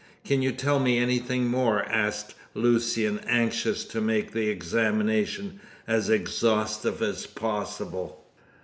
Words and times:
"Can 0.25 0.41
you 0.41 0.51
tell 0.51 0.79
me 0.79 0.97
anything 0.97 1.45
more?" 1.45 1.83
asked 1.85 2.33
Lucian, 2.55 3.19
anxious 3.27 3.85
to 3.85 4.01
make 4.01 4.31
the 4.31 4.49
examination 4.49 5.59
as 5.87 6.09
exhaustive 6.09 7.03
as 7.03 7.27
possible. 7.27 8.25